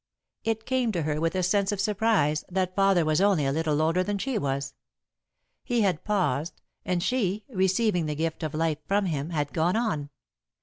[0.43, 3.79] It came to her with a sense of surprise that father was only a little
[3.83, 4.73] older than she was;
[5.63, 10.09] he had paused, and she, receiving the gift of life from him, had gone on.